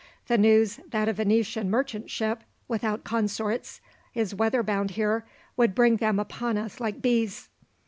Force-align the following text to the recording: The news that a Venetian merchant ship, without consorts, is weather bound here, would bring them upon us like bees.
The 0.25 0.37
news 0.39 0.79
that 0.89 1.07
a 1.07 1.13
Venetian 1.13 1.69
merchant 1.69 2.09
ship, 2.09 2.41
without 2.67 3.03
consorts, 3.03 3.81
is 4.15 4.33
weather 4.33 4.63
bound 4.63 4.89
here, 4.89 5.27
would 5.55 5.75
bring 5.75 5.97
them 5.97 6.17
upon 6.17 6.57
us 6.57 6.79
like 6.79 7.03
bees. 7.03 7.49